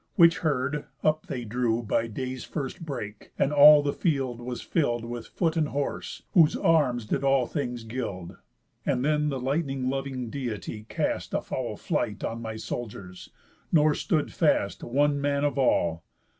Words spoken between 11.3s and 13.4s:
A foul flight on my soldiers;